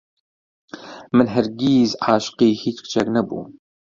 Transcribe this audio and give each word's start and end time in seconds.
من 1.15 1.25
هەرگیز 1.35 1.89
عاشقی 2.07 2.51
هیچ 2.63 2.77
کچێک 2.83 3.07
نەبووم. 3.15 3.47